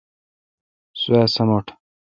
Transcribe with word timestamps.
سوا 1.01 1.21
سمٹ 1.33 1.65